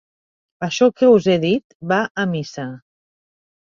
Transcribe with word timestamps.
Això 0.67 0.87
que 1.01 1.11
us 1.19 1.29
he 1.29 1.37
dit 1.45 1.79
va 1.95 2.03
a 2.25 2.29
missa. 2.37 2.71